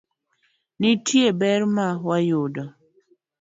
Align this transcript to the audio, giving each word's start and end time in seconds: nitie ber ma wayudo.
nitie 0.79 1.29
ber 1.39 1.61
ma 1.75 1.87
wayudo. 2.07 2.63